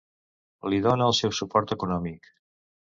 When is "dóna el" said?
0.87-1.17